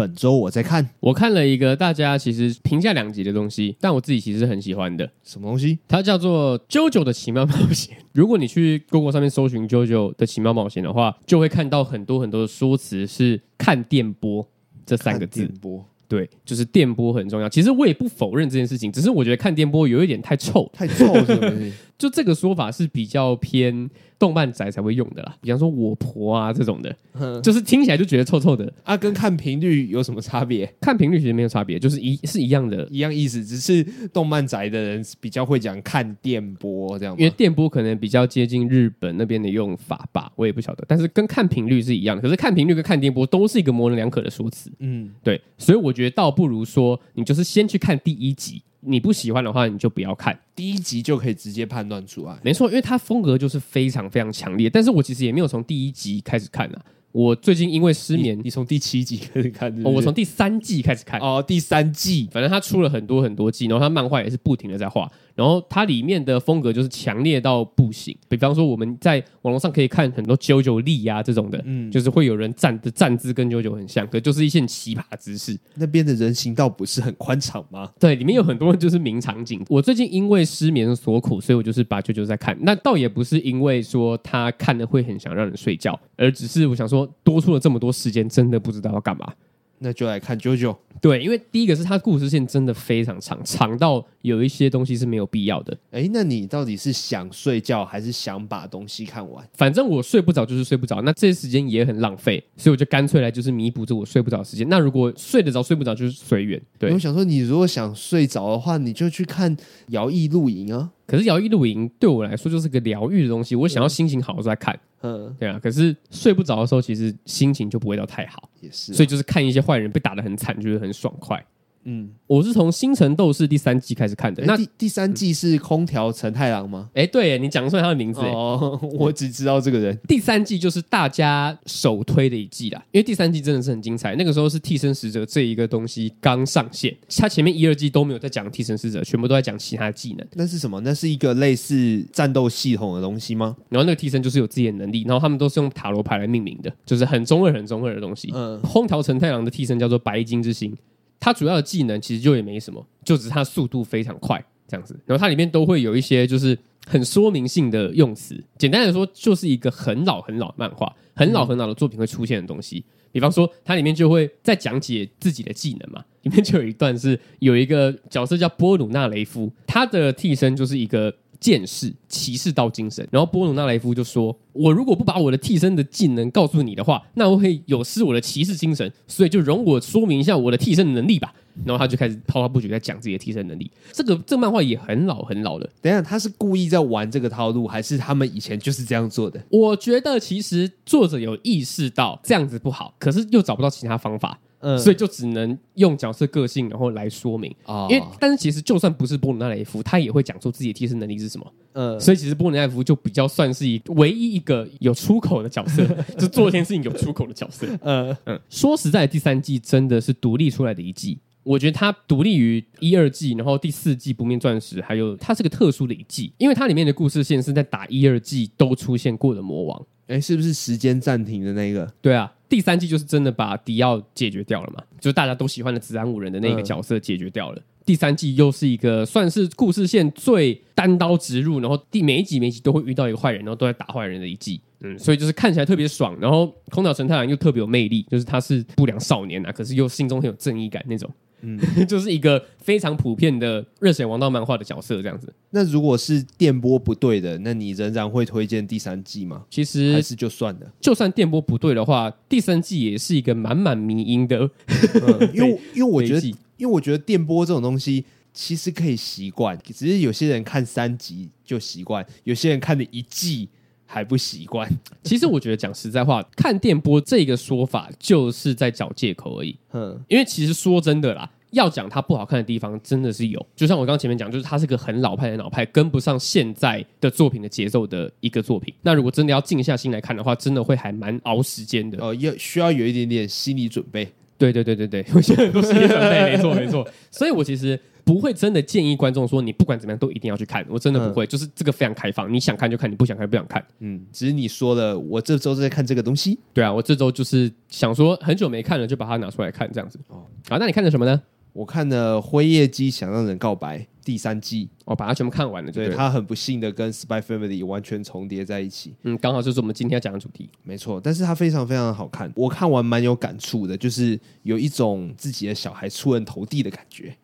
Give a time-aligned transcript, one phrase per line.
[0.00, 5.10] 本周我在看，我看了一个大家其实评价两极的东西，但我自己其实很喜欢的。
[5.22, 5.78] 什么东西？
[5.86, 7.94] 它叫做《JoJo 的奇妙冒险》。
[8.14, 14.48] 如果你去 Google 上面搜寻 JoJo 的奇妙冒险的话，就会看到很多很多的说辞是“看电波”
[14.86, 15.40] 这三个字。
[15.44, 15.84] 电波。
[16.10, 17.48] 对，就是电波很重要。
[17.48, 21.72] 其实我也不否认这件事情，只是我觉得看电波有一点太臭，太臭是不是？
[21.96, 23.88] 就这个说法是比较偏
[24.18, 26.96] 动漫宅才会用的啦，比方说我婆啊这种的，
[27.42, 28.72] 就是听起来就觉得臭臭的。
[28.84, 30.66] 啊，跟看频率有什么差别？
[30.80, 33.84] 看频率其实没有差别，就是一是一样的，一样意思，只是
[34.14, 37.14] 动漫宅的人比较会讲看电波这样。
[37.18, 40.84] 因为电波可能比较接近日本那边的用法吧，我也不晓得。
[40.88, 44.72] 但是跟看频率是一样的，可是看频率跟看电波都是一个模棱两可的说辞。
[44.78, 48.62] 嗯，对，所以我觉得倒不如说你就是先去看第一集。
[48.82, 52.38] 你不喜欢的话，你就不要看第一集，就可以直接判断出来。
[52.42, 54.70] 没错，因为它风格就是非常非常强烈。
[54.70, 56.82] 但是我其实也没有从第一集开始看啊。
[57.12, 59.86] 我最近因为失眠，你从第七集开始看是是？
[59.86, 61.20] 哦，我从第三季开始看。
[61.20, 65.10] 哦，第三季，反正他出了很多很多季，然后他漫画也是不停的在画。
[65.40, 75.58] 然后它里面的风格就是强烈到不行，比方说我们在网络上可以看很多 JoJo 力啊这种的，嗯，就是会有人站的站姿跟 JoJo 很像，可就是一些奇葩姿势。
[75.76, 77.90] 那边的人行道不是很宽敞吗？
[77.98, 79.64] 对，里面有很多就是名场景。
[79.70, 82.54] 我最近因为失眠所苦，所以我就是把 JoJo 在看。
[82.60, 89.32] 那倒也不是因为说他看了会很想让人睡觉，而只是我想说多出了这么多时间，真的不知道要干嘛。
[89.80, 90.76] 那就来看 JoJo。
[91.00, 95.76] 对，因为第一个是它故事线真的非常长，长到有一些东西是没有必要的。
[95.90, 99.42] 哎，那你到底是想睡觉，还是想把东西看完？
[99.54, 104.68] 反正我睡不着就是睡不着，那这些时间也很浪费，所以我就干脆来就是弥补着我睡不着的时间。
[104.68, 106.60] 那如果睡得着睡不着，就是随缘。
[106.78, 109.56] 对，我想说，你如果想睡着的话，你就去看
[109.88, 110.90] 摇曳露营啊。
[111.06, 114.78] 可是摇曳露营对我来说就是个疗愈的东西，我想要心情好的时候再看。
[115.00, 115.58] 嗯，对啊。
[115.62, 118.49] 可是睡不着的时候，其实心情就不会到太好。
[118.60, 121.44] 也是，所以就是看一些坏人被打得很惨，就是很爽快。
[121.84, 124.42] 嗯，我是从《星辰斗士》第三季开始看的。
[124.44, 126.90] 那第第三季是空调承太郎吗？
[126.94, 128.20] 哎，对，你讲出来他的名字。
[128.20, 129.96] 哦， 我只知道这个人。
[130.06, 134.14] 第三季就是大家首推的一季啦，因为第三季真的是很精彩。
[134.16, 140.26] 那个时候是替身使者这一个东西刚上线，他前面一二季都没有在讲替身使者，全部都在讲其他技能。
[140.34, 140.78] 那是什么？
[140.82, 143.56] 那是一个类似战斗系统的东西吗？
[143.70, 148.30] 然后那个替身就是有自己的能力，然后他们都是用塔罗牌来命名的，就是很中二、很中二的东西。
[148.34, 150.76] 嗯，空调承太郎的替身叫做白金之星。
[151.20, 154.98] 它主要的技能其实就也没什么，就只是它速度非常快这样子。
[155.06, 158.42] 然后它里面都会有一些就是很说明性的用词。
[158.58, 162.82] 简单的说，就是一个很老很老的漫画，很老很老的作品会出现的东西。
[163.12, 166.02] 比方说，它里面就会在讲解自己的技能嘛。
[166.22, 171.14] 里面就有一段是有一个角色叫波鲁纳雷夫，他的替身就是一个。
[171.40, 178.92] 剑士骑士道精神，然后波鲁纳雷夫就说：“我如果不把我的替身的技能告诉你的话，那我会有失我的骑士精神。
[179.06, 181.32] 所以就容我说明一下我的替身能力吧。”
[181.64, 183.70] 然后他就开始滔滔不绝在讲自己的替身能力。
[183.92, 185.68] 这个这个漫画也很老很老了。
[185.82, 189.42] 等一下，他是故意在玩这个套路，还是他们以前就是这样做的？
[189.50, 194.38] 我觉得其实作者有意识到这样子不好，可是又找不到其他方法。
[194.60, 201.52] 嗯，所以就只能用角色个性然后来说明啊，因为但是其实就算不是波鲁纳雷夫，他也会讲出自己的替身能力是什么。
[201.72, 205.86] 嗯，所以其实波鲁纳雷夫就比较算是一唯一一个有出口的角色，
[206.18, 207.66] 就做一件事情有出口的角色。
[207.82, 219.86] 嗯嗯，说实在，第三季真的是独立出来的一季，我觉得它独立于一二季，然后第四季不灭钻石，还有它是个特殊的一季，因为它里面的故事线是在打一二季都出现过的魔王。
[220.08, 221.90] 哎，是不是时间暂停的那个？
[222.02, 227.56] 对啊，第三季就是真的把迪奥解决掉了嘛，就是大家都喜欢的子安五人的那个角色解决掉了。
[227.58, 234.60] 嗯、第三季又是一个算是故事线最单刀直入，然后第每一集每一集都会遇到一个坏人，然后都在打坏人的一季。
[234.80, 241.08] 嗯，所以就是看起来特别爽，然后空岛神太郎又特别有魅力，就是他是不良少年啊，可是又心中很有正义感那种。
[241.42, 245.32] 嗯， 就是一个非常普遍的热血王道漫画的角色这样子。
[245.50, 249.44] 那如果是电波不对的，那你仍然会推荐第三季吗？
[249.50, 250.72] 其实还是就算了。
[250.80, 254.48] 就算电波不对的话，第三季也是一个满满迷因的。
[254.68, 256.26] 嗯、 因为因为我觉得，
[256.56, 263.48] 因为我觉得电波这种东西其实可以习惯，只是有些人看三集就习惯，有些人看了一季。
[263.90, 264.68] 还不习惯。
[265.02, 269.56] 其实我觉得讲实在话，看电波这个说法就是在找借口而已。
[269.72, 273.44] 嗯，因为其实说真的啦，要讲它不好看的地方真的是有。
[273.56, 278.72] 就像我刚刚前面讲，就是它是个很老派的老派，跟不上现在的作品的节奏的一个作品。
[278.82, 281.98] 那如果真的要静下心来看的话，真的会还蛮熬时间的。
[282.00, 284.08] 哦，要需要有一点点心理准备。
[284.38, 286.88] 对对对对对， 我现在都是心理准备，没错没错。
[287.10, 287.78] 所以我其实
[288.10, 293.64] 不会真的建议观众说，你不管怎么样都一定要去看，我真的不会，嗯、就是这个非常开放，你想看就看，你不想看就不想看。
[293.78, 296.36] 嗯，只是你说了，我这周在看这个东西。
[296.52, 299.96] 对啊，我这周就是想说很久没看了，就把它拿出来看这样子。
[300.08, 301.22] 哦，好，那你看的什么呢？
[301.52, 303.78] 我看了《灰夜姬想让人告白》
[304.10, 305.70] 第三季，我、哦、把它全部看完了。
[305.70, 308.92] 对，它很不幸的跟《Spy Family》完全重叠在一起。
[309.04, 310.50] 嗯，刚好就是我们今天要讲的主题。
[310.64, 312.28] 没错，但是它非常非常好看。
[312.34, 317.16] 我看完蛮有感触的，就是有一种自己的小孩出人头地的感觉。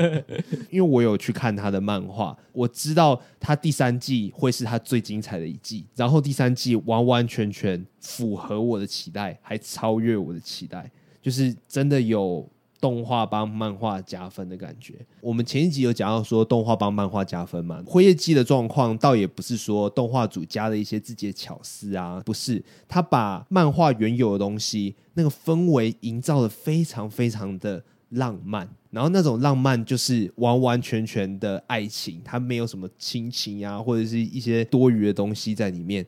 [0.68, 10.90] 因为我有去看他的漫画，我知道他第三季会是他最精彩的一季，然后第三季完完全全符合我的期待，还超越我的期待，
[11.22, 12.46] 就是真的有。
[12.80, 14.94] 动画帮漫画加分的感觉。
[15.20, 17.82] 我们前一集有讲到说动画帮漫画加分嘛？
[17.86, 36.06] 辉夜姬的状况倒也不是说动画组加了一些自己的巧思啊，不是，他把漫画原有的东西那个氛围营造得非常非常的浪漫，然后那种浪漫就是完完全全的爱情，它没有什么亲情啊，或者是一些多余的东西在里面。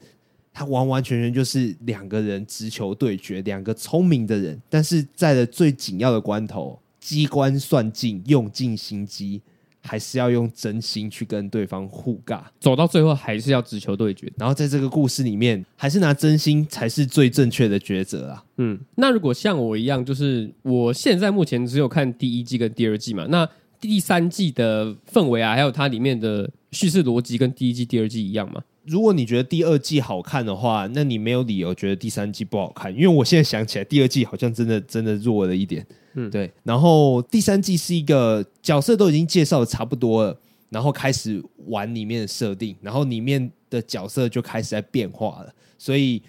[0.60, 9.40] 他完完全全就是两个人直球对决，两个聪明的人，但是在了最紧要的关头，机关算尽，用尽心机，
[9.80, 14.30] 还是要用真心去跟对方互尬，走到最后还是要直球对决。
[14.36, 18.44] 然后在这个故事里面，还是拿真心才是最正确的抉择啊。
[18.58, 23.48] 嗯，那如果像我一样，就是我现在目前只有看第一季跟第二季嘛，那
[23.80, 28.60] 第三季的氛围啊，还有它里面的叙事逻辑跟第一季、第二季一样吗？
[28.84, 35.86] 如果你觉得第二季好看的话，那你没有理由觉得第三季不好看，因为我现在想起来，第二季好像真的真的弱了一点。
[36.14, 36.50] 嗯，对。
[36.62, 40.36] 然后第三季是一个角色都已经介绍的差不多了，
[40.70, 45.54] 然后开始玩里面的设定，然后里面的角色就开始在变化了。
[45.78, 46.22] 所以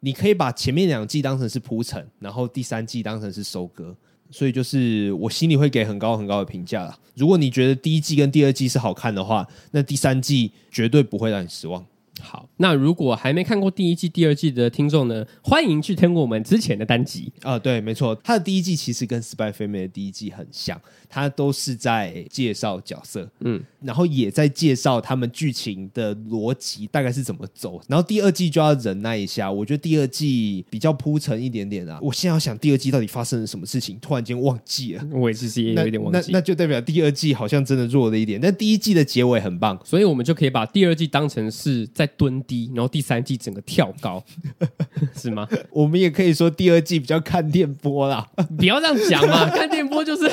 [0.00, 3.94] 你可以把前面两季当成是铺陈，然后第三季当成是收割。
[4.30, 6.98] 所以就是我心里会给很高很高的评价啦。
[7.14, 11.84] 如果你觉得第一季跟第二季是好看的话，那第三季绝对不会让你失望。
[12.20, 17.58] 好，那如果还没看过第一季、第二季的听众呢，欢迎去听过我们之前的单集啊。
[17.58, 27.80] 对，没错，它的第一季其实跟《Spy Family》的第一季很像，它都是在介绍角色，嗯，然后也在介绍他们剧情的逻辑大概是怎么走。
[27.88, 31.98] 然后第二季就要忍耐一下，我觉得第二季比较铺陈一点点啊。
[32.02, 38.40] 我现在要想第二季到底发生了什么事情，突然间忘记了，我也其实也有一点忘记那就代表第二季好像真的弱了一点。
[38.40, 42.07] 但第一季的结尾很棒，所以我们就可以把第二季当成是在。
[42.16, 44.22] 蹲低，然后第三季整个跳高，
[45.14, 45.46] 是吗？
[45.70, 48.26] 我们也可以说第二季比较看电波啦，
[48.56, 50.28] 不要这样讲嘛， 看电波就是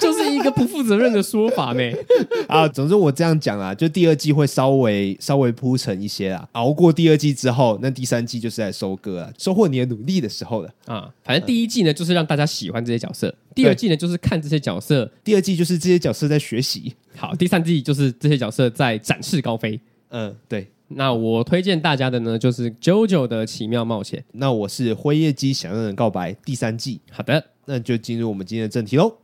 [0.00, 1.82] 就是一个不负责任的说法呢。
[2.48, 11.12] 啊，总之我这样讲啊，就第二季会稍微稍微铺陈一些啦，熬过第二季之后，那第三季就是在收割啊，收获你的努力的时候了啊。
[11.22, 16.94] 反正第一季呢，就是让大家喜欢这些角色；第二季呢，就是看这些角色；第二季就是这些角色在学习。
[17.16, 19.78] 好，第三季就是这些角色在展翅高飞。
[20.10, 20.66] 嗯，对。
[20.90, 24.20] 那我推荐大家的呢，就是《JoJo 的奇妙冒险》。
[24.32, 26.98] 那我是灰夜姬想让人告白第三季。
[27.10, 29.18] 好的，那就进入我们今天的正题喽。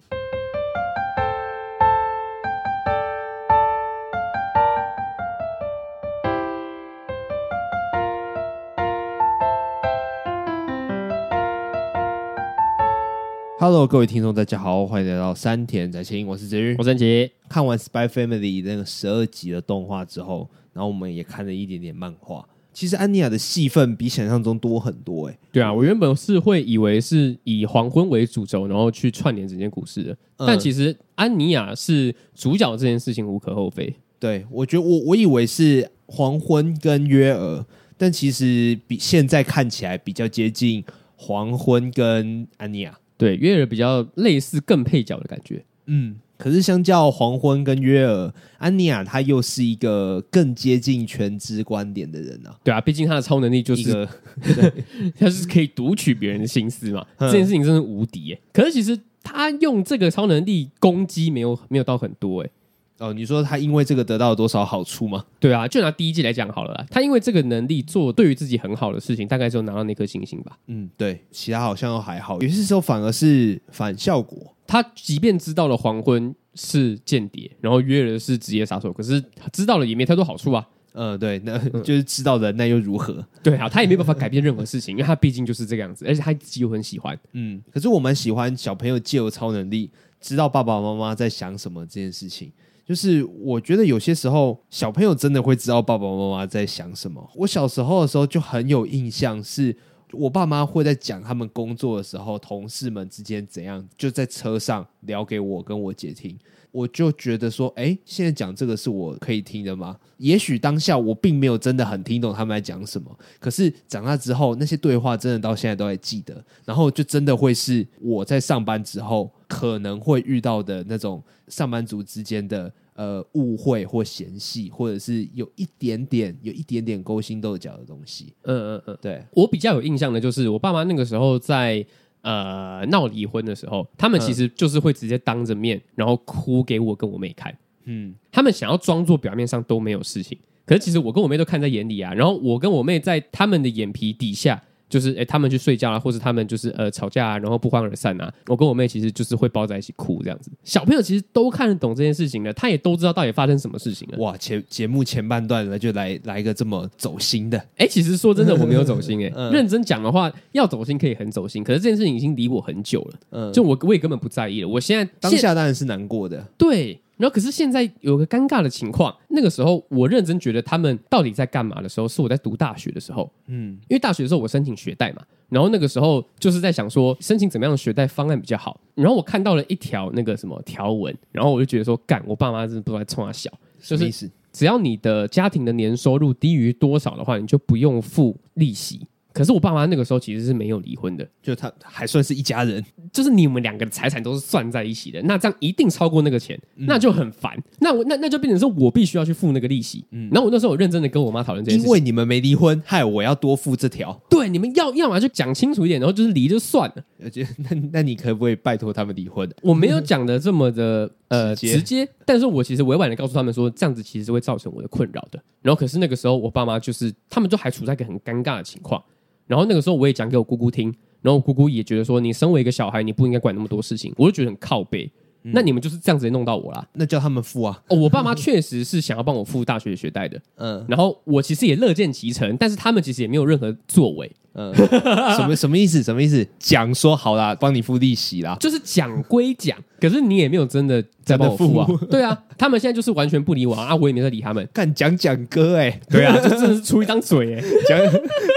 [13.59, 17.31] Hello，各位听众，大家好，欢迎来到山田宅青，我是哲宇，我是陈杰。
[17.49, 20.51] 看完《Spy Family》那个十二集的动画之后。
[20.75, 22.47] 然后我们也看了一点点漫画。
[22.75, 25.39] 其实安妮亚的戏份比想象中多很多，哎。
[25.53, 30.13] 对啊，我原本是会以为是以黄昏为主轴，然后去串联整件故事的。
[30.39, 33.95] 嗯、但其实安妮亚是主角这件事情无可厚非。
[34.19, 37.65] 对，我觉得我我以为是黄昏跟约尔，
[37.97, 40.83] 但其实比现在看起来比较接近
[41.15, 42.99] 黄昏跟安妮亚。
[43.17, 45.65] 对，约尔比较类似更配角的感觉。
[45.87, 46.17] 嗯。
[46.45, 52.55] 可是，相较黄昏跟约尔，安妮亚她又是一个更接近全知观点的人啊。
[52.63, 54.07] 对啊，毕竟她的超能力就是，
[54.55, 57.07] 对她是可以读取别人的心思嘛。
[57.19, 58.39] 这件事情真是无敌耶。
[58.53, 62.51] 可是，其实她用这个超能力攻击没有没有到很多哎。
[62.99, 65.25] 哦，你说他因为这个得到了多少好处吗？
[65.41, 66.87] 对啊，就拿第一季来讲好了啦。
[66.91, 70.59] 他因为这个能力做对于自己很好的事情，大概就拿到那颗星星吧。
[70.67, 72.39] 嗯，对，其他好像都还好。
[72.41, 74.54] 有些时候反而是反效果。
[74.67, 80.67] 他即便知道了黄昏是间谍，然后约人是职业杀手，可是知道了也没太多好处啊。
[80.93, 83.27] 嗯，对，那就是知道的，那又如何？
[83.43, 87.19] 对啊，他也没办法改变任何事情，因为他毕竟就是这个样子，而且他自己又很喜欢。
[87.33, 89.91] 嗯，可是我蛮喜欢小朋友借由超能力
[90.21, 92.53] 知道爸爸妈妈在想什么这件事情。
[92.87, 97.31] 就是我觉得有些时候小朋友真的会知道爸爸妈妈在想什么。
[97.35, 99.77] 我小时候的时候就很有印象是。
[100.15, 106.39] 我爸妈会在讲他们工作的时候，同事们之间怎样，就在车上聊给我跟我姐听。
[106.71, 109.97] 我就觉得说，哎，现在讲这个是我可以听的吗？
[110.17, 128.33] 也许当下我并没有真的很听懂他们在讲什么，可是长大之后，那些对话真的到现在都还记得，然后就真的会是我在上班之后可能会遇到的那种上班族之间的呃误会或嫌隙，或者是有一点点有一点点勾心斗角的东西。
[128.43, 131.87] 嗯嗯嗯，对，我比较有印象的就是我爸妈那个时候在。
[132.27, 137.55] 呃，闹离婚的时候，他们其实就是会直接当着面，然后哭给我跟我妹看。
[137.85, 142.15] 嗯，他们想要装作表面上都没有事情，可是其实我跟我妹都看在眼里啊。
[142.15, 144.63] 然后我跟我妹在他们的眼皮底下。
[144.95, 148.33] 就是哎，他们去睡觉啊，或是他们就是呃吵架啊，然后不欢而散啊。
[148.47, 150.53] 我跟我妹其实就是会抱在一起哭这样子。
[150.63, 154.19] 小朋友其实都看得懂这件事情的，他也都知道到底发生什么事情了。
[154.19, 157.59] 哇，前节目前半段呢，就来来一个这么走心的。
[157.77, 159.33] 哎，其实说真的，我没有走心哎。
[159.35, 163.19] 嗯、认真讲的话，要走心可以很走心，可是这件事情已经离我很久了。
[163.31, 164.69] 嗯，就我我也根本不在意了。
[164.69, 166.47] 我现在当下当然是难过的。
[166.57, 167.01] 对。
[167.17, 173.31] 然后，可是现在有个尴尬的情况，那个时候我认真觉得他们到底在干嘛的时候，是我在读大学的时候。
[173.47, 178.81] 嗯，因为大学的时候我申请学贷嘛，然后那个时候就是在想说申请怎么样的学贷方案比较好。
[178.95, 189.07] 然后我看到了一条那个什么条文，然后我就觉得说，干，我爸妈真的不知道在冲三小，就是只要你的家庭的年收入低于多少的话，你就不用付利息。
[189.35, 197.61] 可是我爸妈那个时候其实是没有离婚的，就他还算是一家人，就是你们两个的财产都是算在一起的，那这样一定超过那个钱，嗯、那就很烦。
[197.81, 200.07] 那我那那就变成说我必须要去付那个利息。
[200.13, 204.17] 嗯，然后我那时候我认真的跟我妈讨论这件事，因为你们没离婚，害我要多付这条。
[204.31, 207.05] 对，你们要要么就讲清楚一点，然后就是离就算了。
[207.21, 209.51] 而且 那那你可不可以拜托他们离婚？
[209.63, 215.43] 我没有讲的这么的 呃直接，直接，但是我其实委婉的告诉他们说，这样子其实是会造成我的困扰的。
[215.61, 219.03] 然后可是那个时候我爸妈就是他们就还处在一个很尴尬的情况。
[219.47, 225.11] 然后那个时候我也讲给我姑姑听，然后姑姑也觉得说，你身为一个小孩，你不应该管那么多事情，我就觉得很靠北。
[225.45, 227.81] 嗯、那你们就是这样子弄到我啦，那叫他们付啊。
[227.89, 234.31] 哦，我爸妈 确实是想要帮我付大学的学贷的，嗯，然后我其实也乐见其成，但是他们其实也没有任何作为。
[234.57, 234.73] 嗯，
[235.35, 236.01] 什么什么意思？
[236.01, 236.47] 什么意思？
[236.61, 241.85] 讲说好啦，帮你付利息啦，就是讲归讲，可是你也没有真的在帮我付啊。
[241.85, 244.67] 付 对啊，他们现在就是完全不理我啊，我也没在理他们。
[244.73, 247.99] 干讲讲哥哎、欸，对啊，就真的是出一张嘴哎、欸，讲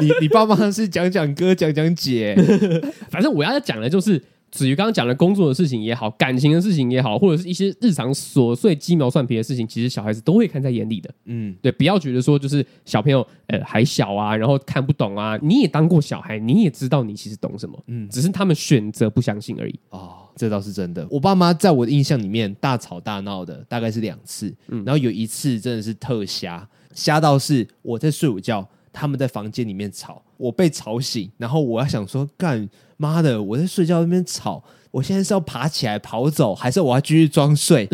[0.03, 4.24] 你你爸妈是讲讲哥讲讲姐、欸，反正我要讲的就是。
[4.50, 11.13] 至于刚刚讲的工作的事情也好，感情的事情也好，或者是一些日常琐碎鸡毛蒜皮的事情，其实小孩子都会看在眼里的。
[11.25, 15.38] 嗯，对，不要觉得说就是小朋友呃还小啊，然后看不懂啊。
[15.42, 17.77] 你也当过小孩，你也知道你其实懂什么。
[17.88, 19.80] 嗯，只是他们选择不相信而已。
[19.89, 21.06] 哦，这倒是真的。
[21.12, 32.68] 我爸妈在我的印象里面大吵大闹的大概是两次，嗯，然后有一次真的是特瞎，瞎到是我在睡午觉，他们在房间里面吵，我被吵醒，然后我要想说干。
[33.00, 33.39] 妈的！
[33.39, 37.86] 我在睡觉那边吵，我现在是要爬起来跑走，还是我要继续装睡？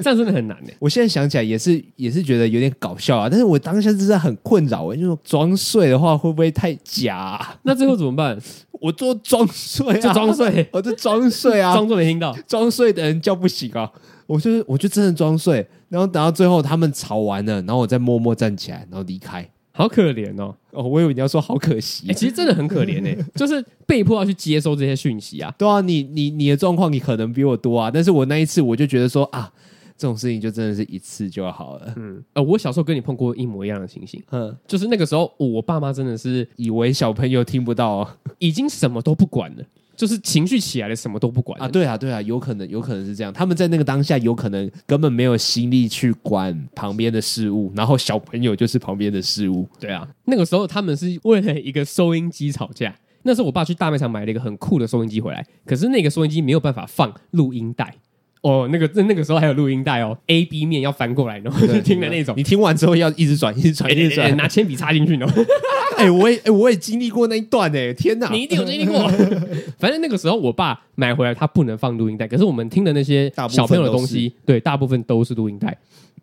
[0.00, 0.74] 这样真的很难哎！
[0.78, 3.28] 我现在想起来也是，也是觉得有点搞笑啊。
[3.28, 7.58] 但是我当下真的很困扰，因为装睡的话会不会太假啊？
[7.64, 8.38] 那最后怎么办？
[8.80, 13.90] 我做装睡啊，就装睡， 我就装睡啊，装作没听到，装睡的人叫不醒啊！
[14.28, 19.46] 我就我就真的装睡，然后等到最后他们吵完了，然后我再默默站起来，然后离开。
[19.72, 20.54] 好可怜哦！
[20.70, 22.06] 哦，我以为你要说好可惜。
[22.08, 25.54] 哎，其实真的很可怜哎， 就是被迫要去接收这些讯息啊。
[25.58, 29.52] 对啊，你你你的状况你可能比我多啊，但是我那一次我就觉得说啊，
[29.98, 31.92] 这种事情就真的是一次就好了。
[31.96, 34.22] 嗯，呃，我小时候跟你碰过一模一样的情形。
[34.30, 38.08] 嗯，就是那个时候我爸妈真的是以为小朋友听不到哦，
[38.38, 39.64] 已经什么都不管了。
[39.96, 41.68] 就是情绪起来了，什么都不管啊！
[41.68, 43.32] 对啊，对啊，有可能，有可能是这样。
[43.32, 49.68] 他们在那个当下，有可能根本没有心力去管旁边的事物，然后小朋友就是旁边的事物。
[49.78, 52.94] 对啊，那个时候他们是为了一个收音机吵架。
[53.24, 57.94] 那时候我爸去大卖场买了一个很酷的收音机回来，可是那个收音机没有办法放录音带。
[58.42, 62.34] 哦，那个那那个时候还有录音带哦，A B 面要翻过来，然后就听的那种。
[62.36, 65.26] 你听完之后要一直转，一直转，一直转，拿铅笔插进去呢。
[65.96, 68.28] 哎，我也哎，我也经历过那一段哎，天哪！
[68.32, 69.08] 你一定有经历过。
[69.78, 75.76] 反正那个时候我爸买回来，他不能放录音带，可是我们听的那些小朋友的东西，对，大部分都是录音带。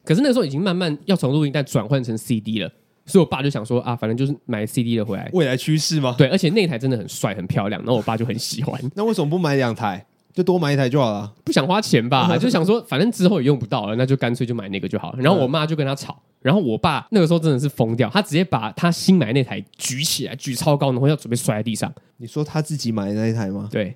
[0.03, 2.69] 可是那时候已经慢慢要从录音带转换成 CD 了，
[3.05, 6.15] 所以我爸就想说啊，反正就是买 CD 的回来，未来趋势吗？
[6.17, 8.77] 对，而且那台真的很帅很漂亮，然后我爸就很喜欢。
[8.95, 10.05] 那为什么不买两台？
[10.33, 12.35] 就多买一台就好了，不想花钱吧？
[12.37, 15.19] 就想说，反正之后也用不到了，那就干脆就买那个就好了。
[15.21, 21.91] 然后我妈就跟他吵，然后我爸那个时候真的是疯掉，他直接把他新买那台举起来，举超高，然后要准备摔在地上。
[22.17, 23.67] 你说他自己买的那一台吗？
[23.71, 23.95] 对，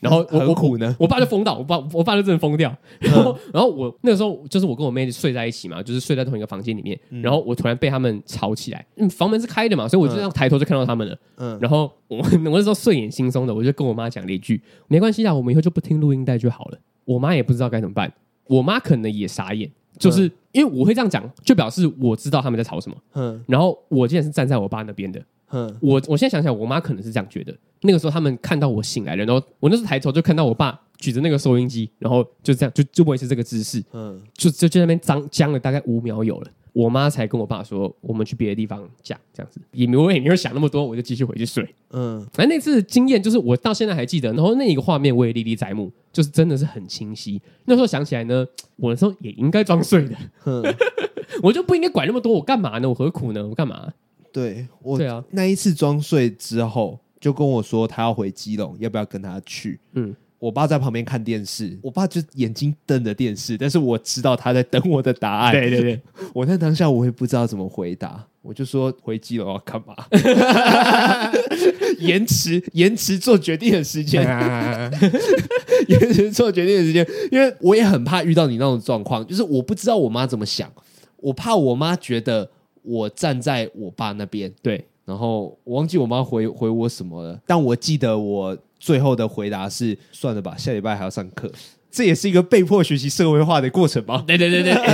[0.00, 1.04] 然后我我苦呢我？
[1.04, 2.76] 我爸就疯到，我爸我爸就真的疯掉。
[3.00, 6.98] 然后、嗯、然后我那个时候就是我跟我妹睡在一起嘛，就是睡在同一个房间里面。
[7.08, 11.16] 嗯、然后我突然被他们吵起来，嗯，房门是开的嘛，所以我就这样抬头就看到他们了。
[11.36, 18.12] 嗯，然后我我那时候睡眼惺忪的，我就跟我妈讲了一句：“没关系啊，我们以后就不听录音带就好了。”我妈也不知道该怎么办，
[18.46, 22.96] 我妈可能也傻眼，就是、嗯、因为我会这样讲，就表示我知道他们在吵什么。
[23.14, 25.22] 嗯，然后我竟然是站在我爸那边的。
[25.50, 27.54] 嗯，我我现在想想，我妈可能是这样觉得。
[27.82, 36.50] 那个时候他们看到我醒来了，然后我那时候抬头就看到我爸举着那个收音机，然后就这样就就维持这个姿势，嗯，就就就在那边僵僵了大概五秒有了。
[36.72, 41.64] 我妈才跟我爸说，我们去别的地方讲，这样子也没我也没有想那么多，我就继续回去睡。
[41.90, 47.40] 嗯，反正那次经验就是我到现在还记得，然后那一个画面我也历历在目，就是真的是很清晰。
[47.66, 48.44] 那时候想起来呢，
[48.76, 50.64] 我那时候也应该装睡的，嗯，
[51.44, 52.88] 我就不应该管那么多，我干嘛呢？
[52.88, 53.46] 我何苦呢？
[53.46, 53.92] 我干嘛？
[54.34, 59.78] 对我对啊，那一次装睡之后，就跟我说他要回基隆，要不要跟他去？
[59.92, 65.52] 嗯，我爸在旁边看电视，我爸就眼睛瞪着电视，但是我知道他在等我的答案。
[65.52, 66.00] 对对对，
[66.34, 69.94] 我在当下我也不知道怎么回答，我就说回基隆要干嘛？
[72.00, 74.20] 延迟延迟做决定的时间，
[75.86, 80.68] 延迟做决定的时间，因为我也很怕遇到你那种状况，就是我不知道我妈怎么想，
[81.18, 82.50] 我怕我妈觉得。
[82.84, 91.50] 我站在我爸那边，对，然后我忘记我妈回回我什么了，但我记得我最后的回答是：算了吧，下礼拜还要上课，
[91.90, 94.22] 这也是一个被迫学习社会化的过程吧？
[94.26, 94.74] 对对对对。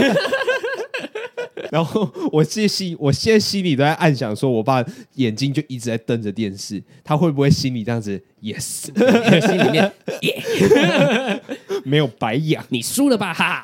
[1.70, 8.86] 然后我这心，我现在心里都在暗想：说我爸眼睛就一直在瞪着电视，他会不会心里这样子？Yes，
[9.46, 9.92] 心里面
[10.22, 11.40] 耶， yeah、
[11.84, 13.32] 没有白养，你输了吧？
[13.32, 13.62] 哈。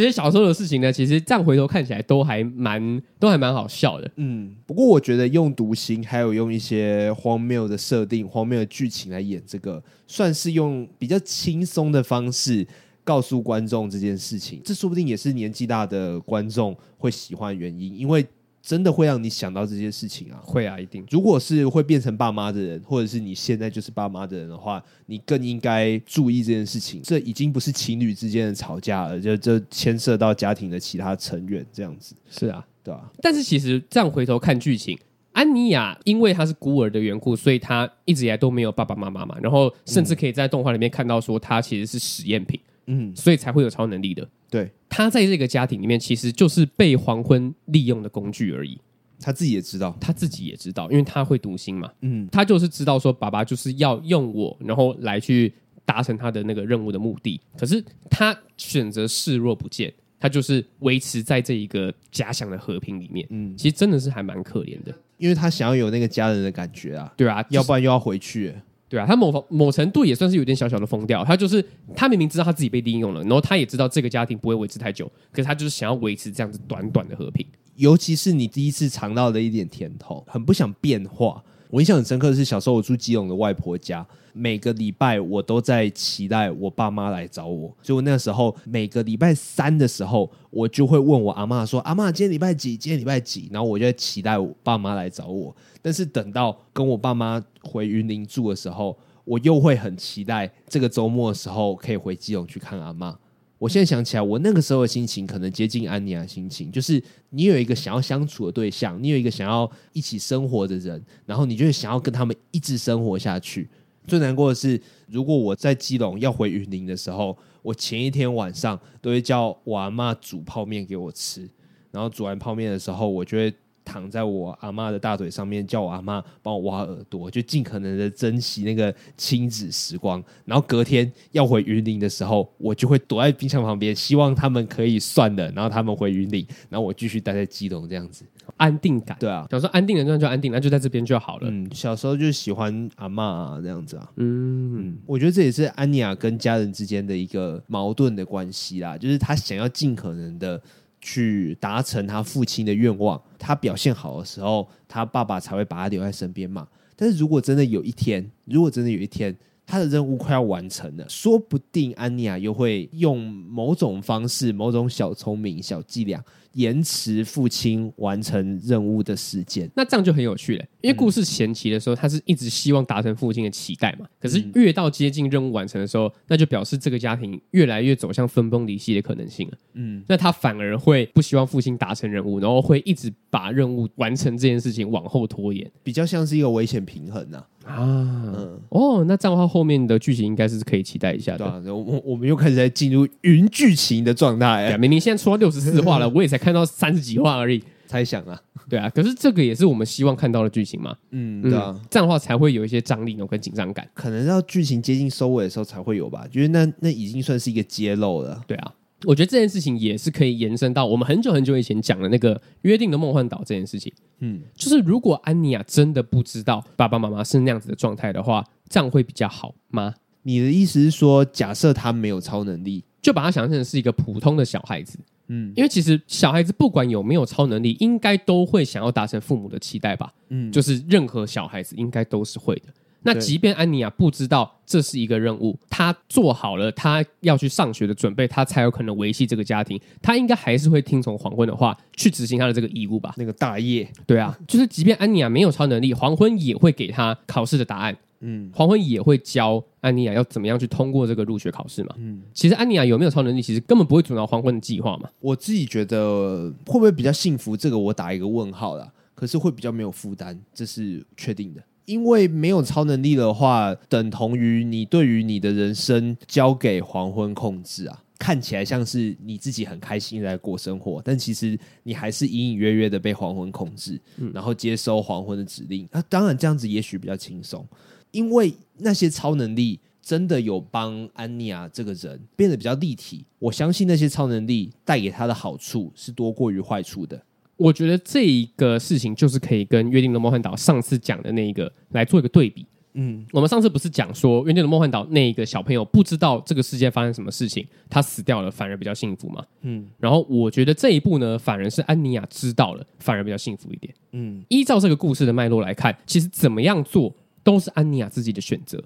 [0.00, 4.10] 这些小时候的事情呢，其实这样回头看起来都还蛮都还蛮好笑的。
[4.16, 12.66] 嗯，不过我觉得用读心，还有用一些荒谬的设定、荒谬的剧情来演这个，算是用比较轻松的方式
[13.04, 14.62] 告诉观众这件事情。
[14.64, 18.26] 这说不定也是年纪大的观众会喜欢的原因，因为。
[18.62, 20.38] 真的会让你想到这些事情啊？
[20.42, 21.04] 会啊，一定。
[21.10, 27.00] 如果是会变成爸妈的人，或者是你现在就是爸妈的人的话，你更应该注意这件事情。
[27.02, 32.14] 这已经不是情侣之间的吵架了，就就牵涉到家庭的其他成员这样子。
[32.30, 33.10] 是啊，对啊。
[33.22, 34.98] 但是其实这样回头看剧情，
[35.32, 39.36] 安妮亚因为她是孤儿的缘故，所以她一直以来都没有爸爸妈妈嘛。
[39.42, 42.60] 然后甚至可以在动画里面看到说，她其实是实验品。
[42.86, 44.28] 嗯，所以才会有超能力的。
[44.50, 48.78] 对，他在这个家庭里面，其实就是被黄昏利用的工具而已。
[49.22, 51.90] 他自己也知道，他自己也知道，因为他会读心嘛。
[52.00, 55.52] 嗯，他就是知道说，爸爸就是要用我，然后来去
[55.84, 57.40] 达成他的那个任务的目的。
[57.56, 63.26] 可是他选择视若不见，他就是维持在这一个假想的和平里面。
[63.28, 67.12] 嗯，其实真的是还蛮可怜的，因为他想要有那个家人的感觉啊。
[67.14, 68.54] 对啊，要不然又要回去。
[68.90, 71.24] 对啊，他某方某程度也算是有点小小的疯掉。
[71.24, 77.46] 他就是他明明知道他自己被利用了，然后他也知道这个家庭不会维持太久，可是他就是想要维持这样子短短的和平。
[77.76, 81.42] 尤其是你第一次尝到的一点甜头，很不想变化。
[81.70, 84.06] 我印象很深刻的是小时候我住基隆的外婆家。
[84.32, 92.76] 每个礼拜我都在期待我爸妈来找我，所以我那时候每个礼拜三的时候，我就会问我阿妈说：“阿妈，今天礼拜几？
[92.76, 95.54] 今天礼拜几？”然后我就在期待我爸妈来找我。
[95.82, 103.18] 但是等到跟我爸妈回云林住的时候，我又会很期待这个周末的时候可以回基隆去看阿妈。
[103.60, 113.68] 我现在想起来，我那个时候的心情可能接近安妮亚的心情，就是你有一个想要相处的对象，你有一个想要一起生活的人，然后你就会想要跟他们一直生活下去。
[114.06, 121.46] 最难过的是，如果我在基隆要回云林的时候，我前一天晚上都会叫我阿妈煮泡面给我吃，
[121.90, 123.54] 然后煮完泡面的时候，我就会。
[123.90, 130.22] 躺在我阿妈的大腿上面，叫我阿妈帮我挖耳朵，就尽可能的珍惜那个亲子时光。
[130.44, 135.50] 然后隔天要回云林的时候，我就会躲在冰箱旁边，希望他们可以算了。
[135.50, 138.24] 然后他们回云林，然后我继续待在基隆，这样子
[138.56, 139.16] 安定感。
[139.18, 141.48] 对啊，想说安定的那就安定，那就在这边就好了。
[141.50, 144.08] 嗯，小时候就喜欢阿妈啊，这样子啊。
[144.18, 150.62] 嗯嗯，我觉得这也是安妮亚跟家人之间的一个矛盾的关系啦，就是她想要尽可能的。
[151.00, 156.66] 去达成他父亲的愿望，他表现好的时候，他爸爸才会把他留在身边嘛。
[156.96, 159.34] 但是如果真的有一天，如果真的有一天，
[159.66, 166.22] 他的任务快要完成了，说不定安妮亚又会用某种方式、某种小聪明、小伎俩。
[166.54, 170.64] 延迟父亲完成任务的时间，那这样就很有趣了。
[170.80, 174.06] 因为故事前期的时候，他是一直希望达成父亲的期待嘛。
[174.20, 179.54] 可是越到接近任务完成的时候，那就表示这个家庭越来越走向分崩离析的可能性了。
[179.74, 187.44] 嗯，那他反而会不希望父亲达成任务，然后会一直把任务完成这件事情往后拖延，比较像是一个危险平衡呐。
[187.66, 191.44] 啊，嗯，哦，那这样的话，后面的剧情应该是可以期待一下的。
[191.62, 194.76] 对啊，我我们又开始在进入云剧情的状态。
[194.78, 197.62] 明明现在出到六十四话了， 我也才看到三十几话而已。
[197.86, 200.96] 猜想啊，对啊，可是这个也是我们希望看到的剧情嘛。
[201.10, 203.84] 嗯，对啊，这样的话才会有一些张力，然后跟紧张感。
[203.92, 208.40] 可能要剧情接近收尾的时候才会有吧，觉得那那已经算是一个揭露了。
[208.46, 208.74] 对啊。
[209.06, 213.92] 我觉得这件事情也是可以延伸到我们很久很久以前讲的那个约定的梦幻岛这件事情。
[214.18, 219.94] 嗯，就是如果安妮亚真的不知道爸爸妈妈是那样子的状态的话，这样会比较好吗？
[220.22, 224.96] 你的意思是说，假设他没有超能力，就把他想象成是一个普通的小孩子。
[225.32, 230.12] 嗯，因为其实小孩子不管有没有超能力，应该都会想要达成父母的期待吧。
[230.28, 232.64] 嗯，就是任何小孩子应该都是会的。
[233.02, 239.80] 那即便安妮亚不知道这是一个任务，她做好了她要去上学的准备，她才有可能维系这个家庭。
[240.02, 243.14] 她应该还是会听从黄昏的话，去执行她的这个义务吧？
[243.16, 247.96] 那个大业，对啊，就是即便安妮亚没有超能力，黄昏也会给她考试的答案。
[248.20, 251.94] 嗯，黄昏也会教安妮亚要怎么样去通过这个入学考试嘛。
[251.98, 255.08] 嗯，其实安妮亚有没有超能力，其实根本不会阻挠黄昏的计划嘛。
[255.20, 258.92] 我自己觉得会不会比较幸福，这个我打一个问号啦。
[259.14, 261.62] 可是会比较没有负担，这是确定的。
[261.84, 274.00] 因为没有超能力的话，等同于你对于你的人生交给黄昏控制啊，看起来像是你自己很开心在过生活，但其实你还是隐隐约约的被黄昏控制，
[274.32, 275.86] 然后接收黄昏的指令。
[275.90, 277.66] 那当然这样子也许比较轻松，
[278.12, 283.24] 因为那些超能力真的有帮安妮亚这个人变得比较立体。
[283.38, 287.20] 我相信那些超能力带给他的好处是多过于坏处的。
[287.56, 292.66] 我觉得这一个事情就是可以跟《约定的梦幻岛》上次讲的那一个来做一个对比。
[292.94, 299.44] 嗯，我们上次不是讲说《约定的梦幻岛》那一个小朋友不知道这个世界发生什么事情，他死掉了，反而比较幸福嘛？
[299.60, 303.94] 嗯，然后我觉得这一步呢，反而是安妮亚知道了，反而比较幸福一点。
[304.10, 307.14] 嗯，依照这个故事的脉络来看，其实怎么样做
[307.50, 308.80] 都是安妮亚自己的选择，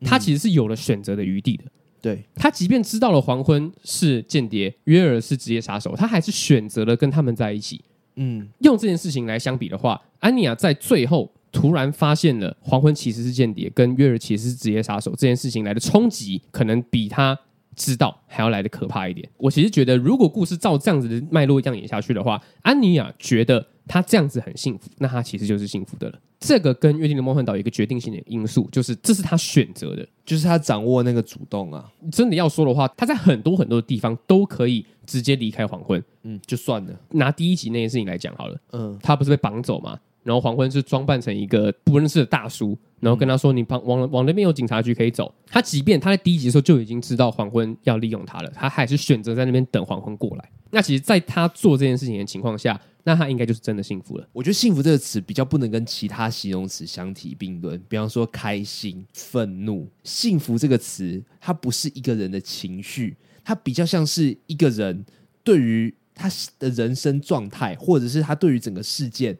[0.00, 1.64] 她其实是有了选择的余地的。
[2.00, 7.80] 对，她即便知道了黄昏是间谍，约尔是职业杀手，她还是选择了跟他们在一起。
[8.16, 17.38] 嗯，用这件事情来相比的话，安妮亚在最后突然发现了黄昏其实是间谍，跟约尔其实是职业杀手这件事情来的冲击，可能比她
[17.76, 19.28] 知道还要来的可怕一点。
[19.36, 26.18] 我其实觉得，如果故事照这样子的脉络这样演下去的话，安妮亚觉得他这样子很幸福，那他其实就是幸福的了。
[26.38, 31.90] 这个跟约定的梦幻岛有一个决定性的因素，就是这是他选择的，就是他掌握那个主动啊。
[32.12, 34.86] 真的要说的话，他在很多很多的地方都可以。
[35.08, 36.92] 直接离开黄昏，嗯，就算了。
[37.12, 39.98] 拿第一集那件事情来讲好了，嗯，他不是被绑走吗？
[40.22, 50.50] 然后黄昏是装扮成一个不认识的大叔，然后跟他说：“你往往往那边有警察局可以走。”他即便他在第一集的时候就已经知道黄昏要利用他了，他还是选择在那边等黄昏过来。
[50.68, 54.28] 那其实，在他做这件事情的情况下，那他应该就是真的幸福了。
[54.34, 59.88] 我觉得“幸福”这个词比较不能跟其他形容词相提并论，比方说开心、愤怒。
[60.04, 63.16] 幸福这个词，它不是一个人的情绪。
[63.42, 65.06] 它比较像是一个人
[65.42, 69.34] 对于他的人生状态，或者是他对于整个事件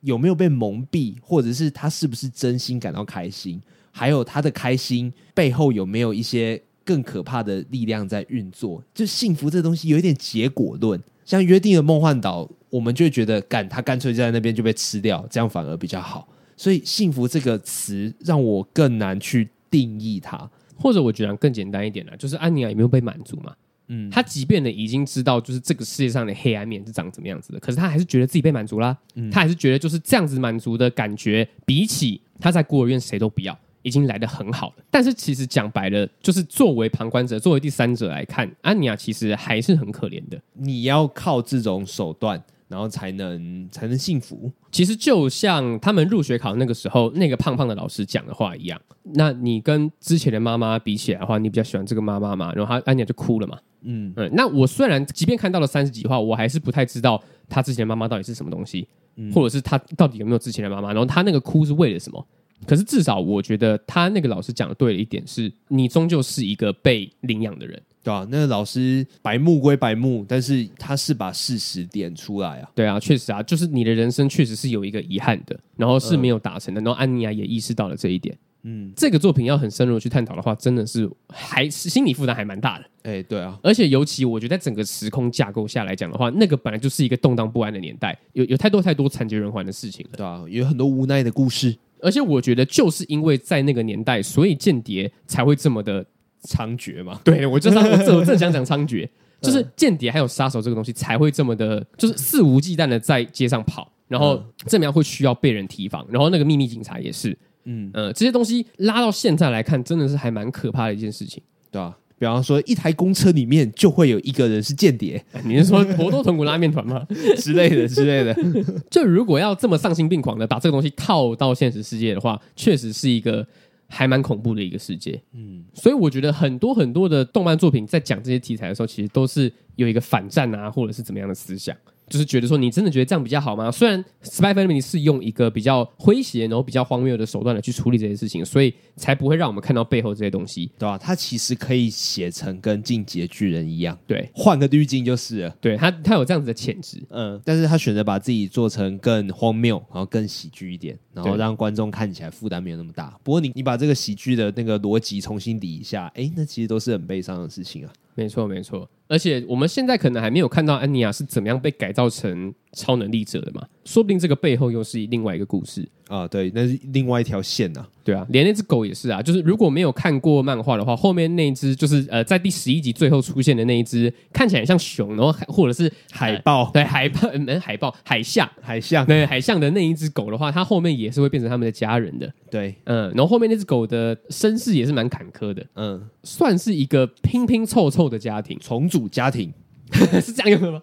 [0.00, 8.82] 有没有被蒙蔽，或者是他是不是真心感到开心，还有他的开心背后有没有一些更可怕的力量在运作。
[8.92, 16.28] 就幸福这东西有一点结果论，像约定的梦幻岛，我们就会觉得，干他干脆就在那边就被吃掉，这样反而比较好。
[16.56, 20.48] 所以幸福这个词让我更难去定义它。
[20.78, 23.50] 或者我觉得更简单一点呢，就是安妮亚有没有被满足嘛？
[23.88, 28.94] 嗯，他即便呢已经知道就是这个世界上的黑暗面是长怎么样子的，可是他还是觉得自己被满足啦。
[29.14, 34.84] 嗯，他还是觉得就是这样子满足的感觉，比起他在孤儿院谁都不要，已经来得很好了。
[34.90, 40.38] 但是其实讲白了，就是作为旁观者，作为第三者来看，安妮亚其实还是很可怜的。
[40.52, 42.42] 你要靠这种手段。
[42.68, 44.50] 然后才能才能幸福。
[44.70, 48.80] 其实就像他们入学考那个时候，那个胖胖的老师讲的话一样。
[49.14, 52.52] 那你跟之前的妈妈比起来的话，你比较喜欢这个妈妈嘛？
[52.54, 53.58] 然后他安妮就哭了嘛。
[53.82, 54.30] 嗯嗯。
[54.34, 60.92] 那我虽然即便看到了三十几话，我还是不太知道他之前的妈妈到底是什么东西，嗯、或者是他到底有没有之前的妈妈。
[60.92, 62.26] 然后他那个哭是为了什么？
[62.66, 67.80] 可是至少我觉得他那个老师讲的对了一点是，你终究是一个被领养的人。
[68.06, 72.70] 对啊，那个老师白目归白目，但是他是把事实点出来啊。
[72.72, 76.80] 对啊，确实啊，就是你的人生确实是有一个遗憾的，然后是没有达成的。
[76.82, 78.38] 然后安妮亚也意识到了这一点。
[78.62, 82.84] 嗯，这个作品要很深入的去探讨的话，真的是还是心理负担还蛮大的。
[83.02, 90.16] 哎，对啊，而且尤其我觉得在整个时空架构下来讲的话，那个本来就是一个动荡不安的年代，有有太多太多惨绝人寰的事情了。
[90.16, 91.76] 对啊，有很多无奈的故事。
[92.00, 96.06] 而且我觉得就是因为在那个年代，所以间谍才会这么的。
[96.46, 97.20] 猖獗嘛？
[97.24, 99.08] 对，我就是我正我正想讲猖獗，
[99.42, 111.98] 就是间谍还有杀手这个东西才会这么的，就是肆无忌惮的在街上跑，然后怎么样会需要被人提防，然后那个秘密警察也是，嗯呃，这些东西拉到现在来看，真的是还蛮可怕的一件事情，对吧、啊？
[112.18, 117.06] 比方说，一台公车里面就会有一个人是间谍，你是说博多豚骨拉面团吗？
[117.36, 118.34] 之类的之类的。
[118.90, 123.46] 就如果要这么丧心病狂的把这个东西套到现实世界的话，确实是一个
[123.88, 125.22] 还蛮恐怖的一个世界。
[125.32, 131.76] 嗯，所以我觉得很多很多的动漫作品在讲这些题材的时候，其实都是有一个反战啊，或者是怎么样的思想。
[132.08, 133.70] 就是觉得说，你真的觉得这样比较好吗？
[133.70, 140.98] 虽然 Spy Family 是用一个比较诙谐，然后比较荒谬的手段来去处理这些事情，所以才不会让我们看到背后这些东西，对吧、啊？
[140.98, 145.56] 他其实可以写成跟进击的巨人一样，对，换个滤镜就是了。
[145.60, 153.18] 对他，他有这样子的潜质，嗯，但是他选择把自己做成更荒谬，然后更喜剧一点，然后让观众看起来负担没有那么大。
[153.24, 157.92] 不过你你把这个喜剧的那个逻辑重新理一下，哎，那其实都是很悲伤的事情啊。
[158.16, 158.90] 没错，没错。
[159.06, 163.66] 而且我们现在可能还没有看到安妮亚是怎么样被改造成超能力者的嘛？
[163.84, 166.28] 说不定这个背后又是另外一个故事啊。
[166.28, 167.88] 对，那是另外一条线呐、啊。
[168.04, 169.22] 对啊，连那只狗也是啊。
[169.22, 182.30] 就是如果没有看过漫画的话，后面那一只就是呃，在第十一集最后出现的那一只，看起来像熊，然后或者是海豹、呃，对，海豹，嗯，海豹，海象，海象，对，海象的那一只狗的话，它后面也是会变成他们的家人的。
[182.50, 189.52] 对，嗯，然后后面那只狗的身世也是蛮坎坷的，嗯，算是一个拼拼凑凑的家庭，重组家庭。
[190.20, 190.82] 是这样用的吗？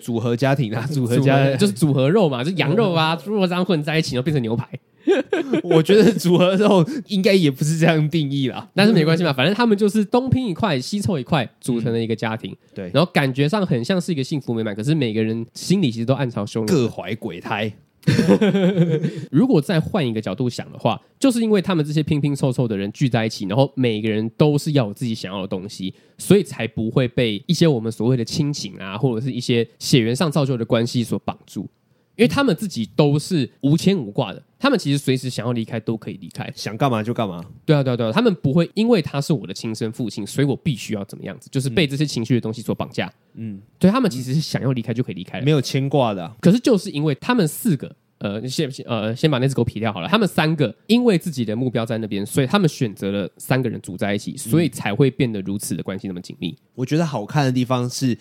[0.00, 4.68] 组合家庭啊， 组合家庭 就是组合肉嘛，就羊肉啊、猪肉这样混在一起，然后变成牛排。
[5.64, 12.52] 我觉得组合肉应该也不是这样定义啦，但是没关系嘛，反正他们就是东拼一块，西凑一块，组成了一个家庭。
[12.52, 17.72] 嗯、对，然后感觉上很像是一个幸福美满，可是每个人心里其实都暗潮汹涌，各怀鬼胎。
[19.30, 31.68] 如果再换一个角度想的话，就是因为他们这些拼拼凑凑的人聚在一起，然后每个人都是要有自己想要的东西，所以才不会被一些我们所谓的亲情啊，或者是一些血缘上造就的关系所绑住。
[32.16, 37.42] 因为他们自己都是无牵无挂的，他们其实随时想要离开都可以离开，想干嘛就干嘛。
[37.64, 43.10] 对啊，对啊，对啊，他们不会因为他是我的亲生父亲，所以我必须要怎么样子，就是被这些情绪的东西所绑架。
[43.34, 46.36] 嗯，对他们其实是想要离开就可以离开，没有牵挂的啊。
[46.40, 56.54] 可是就是因为他们四个，呃，先呃先把那只狗撇掉好了，他们三个因为自己的目标在那边，所以他们选择了三个人组在一起，所以才会变得如此的关系那么紧密。
[56.74, 58.16] 我觉得好看的地方是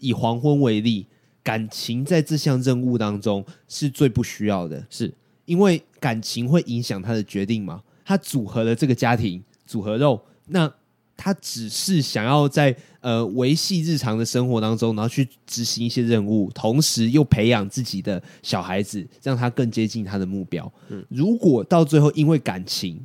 [0.00, 1.06] 以黄昏为例。
[1.46, 7.80] 感情在这项任务当中是最不需要的，是因为感情会影响他的决定嘛？
[8.04, 10.68] 他组合了这个家庭，组合肉，那
[11.16, 20.70] 他只是想要在呃维系日常的生活当中，然后去执行一些任务，同时又培养自己的小孩子，让他更接近他的目标。
[20.88, 23.00] 嗯，如果到最后因为感情，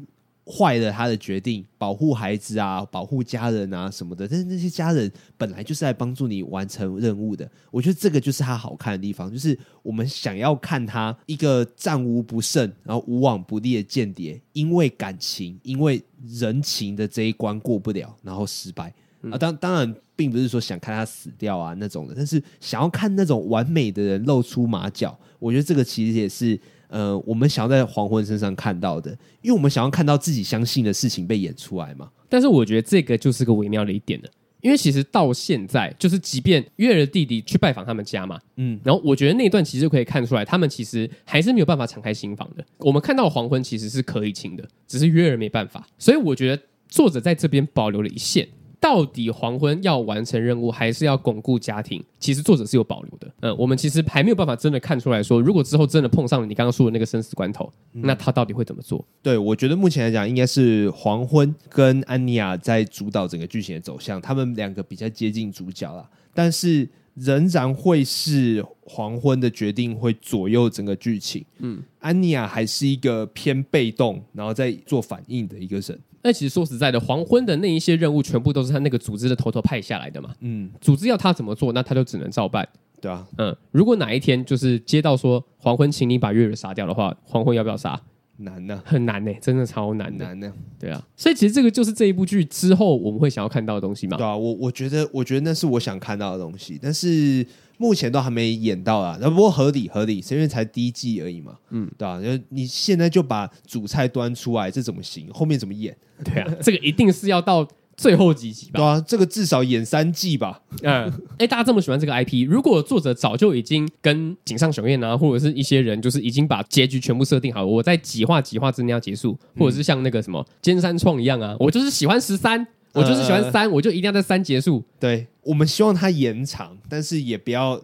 [0.52, 4.28] 坏了他的决定，保护孩子啊，保护家人啊什么的。
[4.28, 7.50] 但是那些家人本来就是来帮助你完成任务的。
[7.72, 18.94] 我觉得这个就是他好看的地方，就是我们想要看他一个战无不胜，然后无往不利的间谍，因为感情，因为人情的这一关过不了，然后失败。
[19.32, 26.60] 啊，当当然并不是说想看他死掉啊那种的，但是想要看那种完美的人露出马脚，我觉得这个其实也是。
[26.92, 29.10] 呃，我们想要在黄昏身上看到的，
[29.42, 32.10] 因为我们想要看到自己相信的事情被演出来嘛。
[32.28, 42.66] 但是我觉得这个就是个微妙的一点了，因为其实到现在，就是即便月儿的弟弟去拜访他们家嘛，嗯，然后我觉得那一段其实可以看出来，他们其实还是没有办法敞开心房的。
[42.80, 45.88] 我们看到黄昏其实是可以亲的，只是月儿没办法。
[45.98, 48.48] 所以我觉得作者在这边保留了一线。
[48.82, 52.04] 到底黄昏要完成任务，还是要巩固家庭？
[52.20, 53.32] 其实作者是有保留的。
[53.42, 59.06] 嗯，我们其实还没有办法真的看出来说，如果之后真的碰上了你刚刚说的那个生死关头，嗯、那他到底会怎么做？
[59.22, 66.10] 对，我觉得目前来讲，应该是黄昏跟安妮亚在主导整个剧情的走向，他们两个比较接近主角了。
[66.34, 71.46] 但是仍然会是黄昏的决定会左右整个剧情。
[71.60, 76.00] 嗯，安妮亚还是一个偏被动，然后在做反应的一个人。
[76.24, 80.34] 那其实说实在的，黄昏的那一些任务全部都是他那个组织的头头派下来的嘛。
[80.42, 82.68] 嗯，组织要他怎么做，那他就只能照办。
[83.00, 88.00] 对啊，嗯，如果哪一天就是接到说黄昏，请你把月月杀掉的话，黄昏要不要杀？
[88.38, 90.26] 难呢、啊，很难呢、欸，真的超难的。
[90.26, 91.04] 难呢、啊，对啊。
[91.16, 94.18] 所以其实这个就是这一部剧之后我们会想要看到的东西嘛。
[94.18, 97.46] 对啊，我我觉得，我觉得那是我想看到的东西，但是。
[97.82, 102.22] 目前都还没演到啊，那不过合理合理，是因为才第一季而已嘛，嗯，对吧、啊？
[102.22, 105.28] 就你现在就把主菜端出来，这怎么行？
[105.34, 105.98] 后面怎么演？
[106.24, 107.68] 对啊，这个一定是要到
[107.98, 108.74] 最后几集吧？
[108.78, 110.62] 对啊，这个至少演三季吧？
[110.84, 122.68] 嗯，哎、欸，大家这么喜欢这个 IP，如果作者早就已经跟井上雄彦啊，或者是一些人，就是已经把结局全部设定好了，我在几话几话之内要结束，或者是像那个什么尖山创一样啊，我就是喜欢十三。
[122.94, 124.84] 我就是喜欢三、呃，我就一定要在三结束。
[125.00, 127.82] 对，我们希望它延长，但是也不要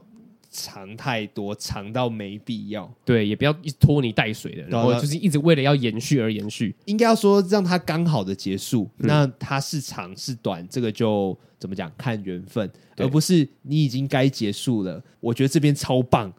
[0.51, 2.91] 长太多，长到没必要。
[3.05, 6.75] 对，也不要一拖泥带水的，然后就是一直为了要延续而延续。
[6.85, 8.89] 应该要说让它刚好的结束。
[8.97, 11.89] 嗯、那它是长是短，这个就怎么讲？
[11.97, 15.01] 看缘分，而不是你已经该结束了。
[15.21, 16.33] 我觉得这边超棒，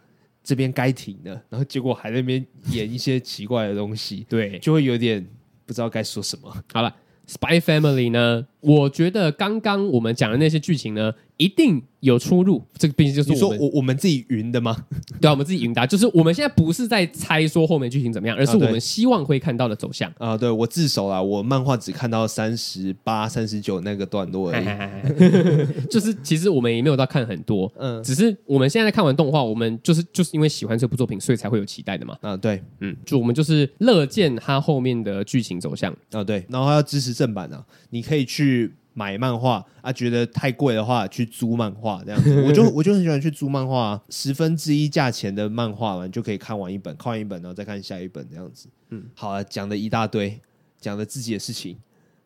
[0.45, 5.27] 这边该停了，然后结果还在那边演一些奇怪的东西，对，就会有点
[5.65, 6.55] 不知道该说什么。
[6.73, 6.95] 好了。
[7.29, 8.47] Spy Family 呢？
[8.61, 12.61] 我觉得刚刚我们讲的那些剧情呢，一定有出入。
[12.77, 14.77] 这个毕竟就是你说我我们自己云的吗？
[15.21, 15.87] 对啊，我们自己云的。
[15.87, 20.37] 就是我们现在不是在猜说后面剧情怎么样，而是我们希望会看到的走向啊。
[20.37, 25.87] 对，我自首了，我漫画只看到三十八、三十九那个段落而已。
[25.89, 32.17] 就是其实我们也没有到看很多，嗯，只是我们现在看完动画，我们就是就是因为喜欢这部作品，所以才会有期待的嘛。
[32.23, 38.48] 啊，对，嗯，就我们就是乐见它后面的剧情走向啊，对，然后要支持正版啊，你可以去。
[38.95, 42.43] 买漫画啊，觉得太贵的话，去租漫画这样子。
[42.43, 48.69] 我就 我就很喜欢去租漫画啊，十分之一价钱的漫画嘛，你就可以看完一本，看完一本，然后再看下一本这样子。
[48.91, 50.41] 嗯，好啊，讲了一大堆，
[50.81, 51.79] 讲了自己的事情，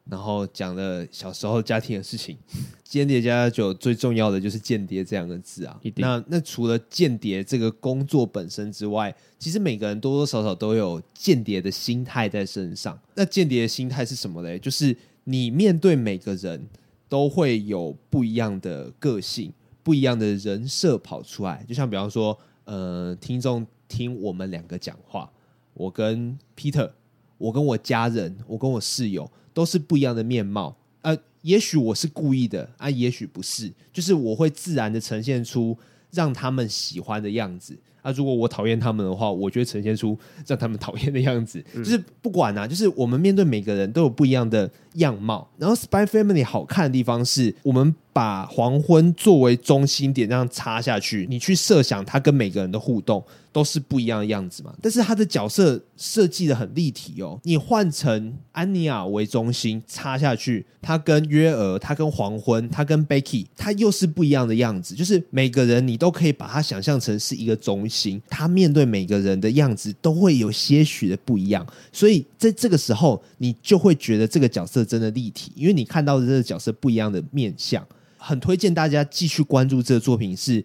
[0.09, 2.39] 然后讲了小时候家庭的事情。
[2.83, 5.79] 间谍家家酒最重要的就是间谍这两个字啊。
[5.97, 12.99] 那那除了间谍这个工作本身之外，其实每个人多多少少都有间谍的心态在身上。
[13.15, 14.59] 那间谍的心态是什么嘞？
[14.59, 14.97] 就是。
[15.25, 16.69] 你面对每个人
[17.09, 21.65] 都会有不一样的个性，不一样的人设跑出来。
[21.69, 25.31] 就像比方说，呃，听众听我们两个讲话，
[25.75, 26.91] 我跟 Peter，
[27.39, 30.77] 我跟我家人，我跟我室友，都是不一样的面貌。
[31.03, 35.77] 呃，也许我是故意的啊，也许不是，就是我会自然的呈现出
[36.11, 37.77] 让他们喜欢的样子。
[38.03, 41.65] 啊，如果我讨厌他们的话，我就会呈现出让他们讨厌的样子。
[41.75, 45.49] 嗯、就是不管啊，就是我们面对每个人都有不一样的样貌。
[45.57, 53.25] 然后《Spy Family》好看的地方是我们把黄昏作为中心点这样插下去，你去设想他跟每个人的互动。
[53.53, 57.39] 都是不一样的样子嘛，但是他的角色设计的很立体哦。
[57.43, 64.95] 你换成安妮亚为中心插下去，他跟约尔，他跟黄昏，他跟 Becky，他又是不一样的样子。
[64.95, 71.67] 就是每个人你都可以把他想象成是一个中心，他面对每个人的样子都会有些许的不一样。
[71.93, 77.87] 所以在这个时候，你就会觉得这个角色真的立体，因为你看到的这个角色不一样的面相。
[78.17, 80.65] 很推荐大家继续关注这个作品是。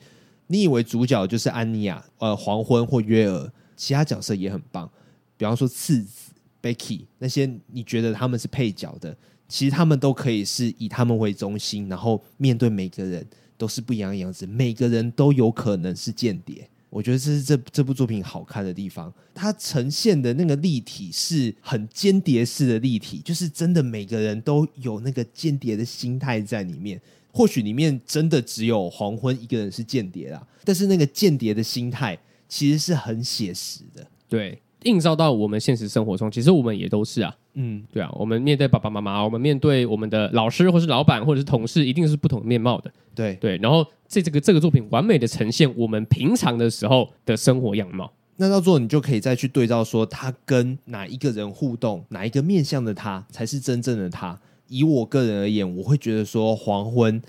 [0.50, 4.90] 你以为主角就是安妮亚、呃，黄昏或约尔，其他角色也很棒，
[5.36, 9.14] 比方说次子、Becky 那些，你觉得他们是配角的，
[9.50, 16.70] 其实他们都可以是以他们为中心，然后面对每个人都是不一样的样子，每个人都有可能是间谍。
[16.90, 27.00] 我觉得这是这这部作品好看的地方，它呈现的那个立体是很间谍式的立体，就是真的每个人都有那个间谍的心态在里面。
[27.30, 32.18] 或许里面真的只有黄昏一个人是间谍啦，但是那个间谍的心态
[32.50, 43.58] 其实是很写实的，对，映照到我们现实生活中，其实我们也都是啊，嗯，对啊，我们面对爸爸妈妈，我们面对我们的老师或是老板或者是同事，一定是不同面貌的，对对。
[43.58, 54.40] 然后这这个这个作品完美的呈现我们平常的时候的生活样貌，那到最后你就可以再去对照说，他跟哪一个人互动，哪一个面向的他才是真正的他。
[54.68, 57.22] 以我个人而言，我会觉得说黄昏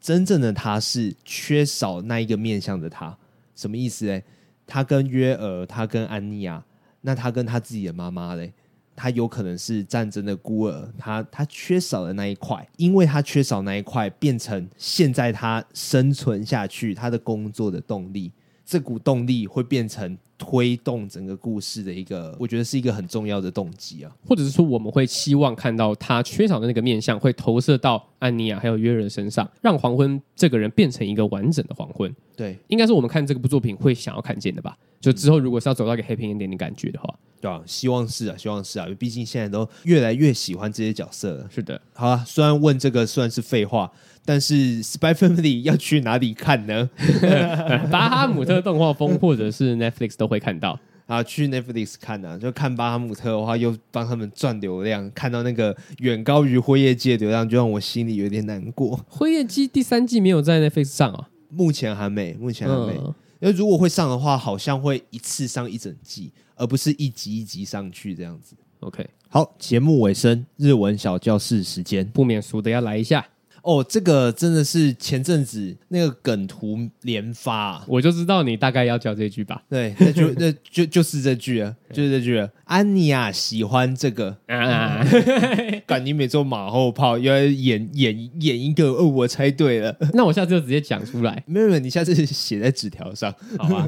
[0.00, 3.16] 真正的他是缺少那一个面向的他，
[3.54, 4.24] 什么意思嘞？
[4.66, 6.64] 他跟约尔，他跟安妮亚，
[7.00, 8.52] 那他跟他自己的妈妈嘞，
[8.96, 18.32] 他有可能是战争的孤儿，他他缺少了那一块，因为他缺少那一块，变成现在他生存下去他的工作的动力，
[18.64, 20.18] 这股动力会变成。
[20.38, 32.14] 推动整个故事的一个，我觉得是一个很重要的动机啊，或者是说我们会希望看到他缺少的那个面相，会投射到安妮亚还有约人身上，让黄昏这个人变成一个完整的黄昏。
[32.36, 34.78] 对，应该是我们看这个部作品会想要看见的吧？
[35.00, 41.48] 就之后如果是要走到一个 happy ending 的感觉的话，对啊，希望是啊，希望是啊，毕竟现在都越来越喜欢这些角色了。
[41.50, 43.90] 是的，好啊，虽然问这个算是废话。
[44.28, 46.90] 但是《Spy Family》要去哪里看呢？
[47.90, 51.22] 巴哈姆特动画风或者是 Netflix 都会看到啊。
[51.22, 59.02] 去 Netflix 看啊，就看巴哈姆特的话，又帮他们赚流量，看到那个远高于辉夜姬的流量，就让我心里有点难过。
[59.08, 61.30] 辉夜姬第三季没有在 Netflix 上啊？
[61.48, 62.98] 目前还没，目前还没。
[62.98, 68.54] 嗯、因为如果会上的话，好像会一次上一整季，而不是一集一集上去这样子。
[68.80, 73.26] OK，好，节目尾声，日文小教室时间，不免俗的要来一下。
[73.68, 79.62] 哦，这个真的是前阵子那个梗图连发、啊，我就知道你大概要叫这句吧？
[79.68, 82.48] 对，那就那就就是这句啊， 就是这句。
[82.64, 85.04] 安妮亚喜欢这个啊，
[85.86, 91.44] 感你每做马后炮，要演演演一个哦，我猜对了， 那我下次就直接讲出来。
[91.46, 93.86] 没有没有，你下次写在纸条上，好吧？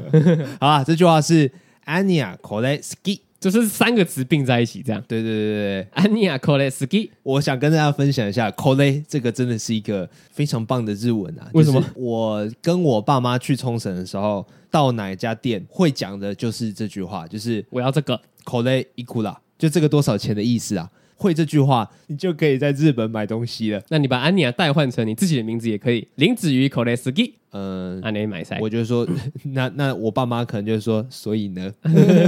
[0.59, 1.51] 好啊，这句话是
[1.85, 3.21] 安妮亚可莱斯基。
[3.41, 5.03] 就是三个词并在一起，这样。
[5.07, 11.49] 对对对对，安妮亚·科雷斯基，我想跟大家分享一下，k o l e 这个真的是一个非常棒的日文啊。
[11.53, 11.83] 为什么？
[11.95, 20.87] 我跟我爸妈去冲绳的时候，到哪一家店会讲的就是这句话，就是我要这个科雷伊库拉，就这个多少钱的意思啊？
[21.21, 23.81] 会这句话，你就可以在日本买东西了。
[23.89, 27.35] 那你把安妮亚代换成你自己的名字也可以，林子瑜·科雷斯基。
[27.53, 28.57] 嗯，安妮买菜。
[28.61, 29.05] 我就说，
[29.53, 31.69] 那那我爸妈可能就是说，所以呢，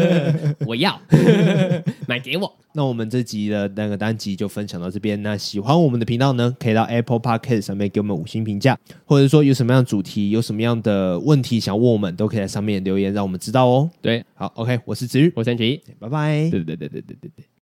[0.68, 1.00] 我要
[2.08, 2.54] 买给我。
[2.74, 5.22] 那我们这集的那个单集就分享到这边。
[5.24, 13.90] 那喜欢我们的频道呢，可以到 Apple Podcast 上面给我们五星评价，或者说有什么样的主题，有什么样的问题想问我们，都可以在上面留言，让我们知道哦。
[14.02, 16.50] 对，好，OK，我是子瑜，我是陈奇，拜拜。
[16.50, 17.46] 对对对对对对对。